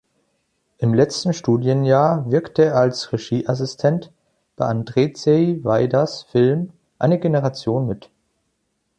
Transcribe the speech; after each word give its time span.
Im 0.79 0.95
letzten 0.95 1.31
Studienjahr 1.31 2.31
wirkte 2.31 2.63
er 2.65 2.75
als 2.77 3.13
Regieassistent 3.13 4.11
bei 4.55 4.65
Andrzej 4.65 5.63
Wajdas 5.63 6.23
Film 6.23 6.73
"Eine 6.97 7.19
Generation" 7.19 7.85
mit. 7.85 8.09